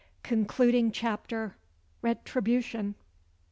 [0.23, 1.55] CONCLUDING CHAPTER.
[2.01, 2.95] Retribution.